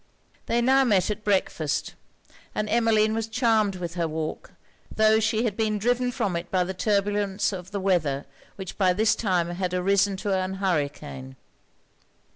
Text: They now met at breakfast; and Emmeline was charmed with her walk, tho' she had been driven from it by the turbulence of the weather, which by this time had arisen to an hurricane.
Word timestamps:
They 0.47 0.61
now 0.61 0.83
met 0.83 1.11
at 1.11 1.23
breakfast; 1.23 1.93
and 2.55 2.67
Emmeline 2.67 3.13
was 3.13 3.27
charmed 3.27 3.75
with 3.75 3.93
her 3.93 4.07
walk, 4.07 4.49
tho' 4.95 5.19
she 5.19 5.43
had 5.43 5.55
been 5.55 5.77
driven 5.77 6.11
from 6.11 6.35
it 6.35 6.49
by 6.49 6.63
the 6.63 6.73
turbulence 6.73 7.53
of 7.53 7.69
the 7.69 7.79
weather, 7.79 8.25
which 8.55 8.79
by 8.79 8.93
this 8.93 9.13
time 9.13 9.51
had 9.51 9.75
arisen 9.75 10.17
to 10.17 10.33
an 10.35 10.55
hurricane. 10.55 11.35